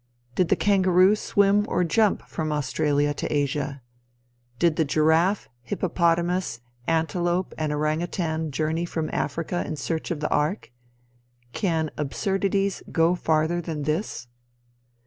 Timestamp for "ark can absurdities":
10.31-12.81